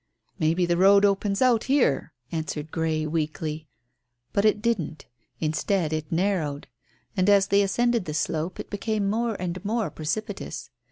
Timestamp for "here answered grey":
1.65-3.05